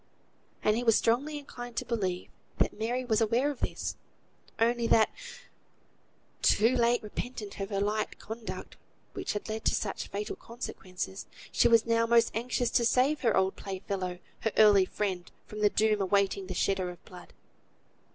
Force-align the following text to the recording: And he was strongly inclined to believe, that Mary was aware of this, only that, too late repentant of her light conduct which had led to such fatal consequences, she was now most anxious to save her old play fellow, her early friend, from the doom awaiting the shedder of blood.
And 0.63 0.75
he 0.75 0.83
was 0.83 0.97
strongly 0.97 1.37
inclined 1.37 1.75
to 1.77 1.85
believe, 1.85 2.31
that 2.57 2.73
Mary 2.73 3.05
was 3.05 3.21
aware 3.21 3.51
of 3.51 3.59
this, 3.59 3.97
only 4.57 4.87
that, 4.87 5.11
too 6.41 6.75
late 6.75 7.03
repentant 7.03 7.59
of 7.59 7.69
her 7.69 7.79
light 7.79 8.17
conduct 8.17 8.77
which 9.13 9.33
had 9.33 9.47
led 9.47 9.63
to 9.65 9.75
such 9.75 10.07
fatal 10.07 10.35
consequences, 10.35 11.27
she 11.51 11.67
was 11.67 11.85
now 11.85 12.07
most 12.07 12.31
anxious 12.35 12.71
to 12.71 12.83
save 12.83 13.21
her 13.21 13.37
old 13.37 13.55
play 13.55 13.77
fellow, 13.77 14.17
her 14.39 14.51
early 14.57 14.85
friend, 14.85 15.31
from 15.45 15.59
the 15.59 15.69
doom 15.69 16.01
awaiting 16.01 16.47
the 16.47 16.55
shedder 16.55 16.89
of 16.89 17.05
blood. 17.05 17.31